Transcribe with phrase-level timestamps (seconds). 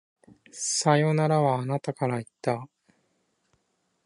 [0.51, 2.67] さよならは、あなたから言った。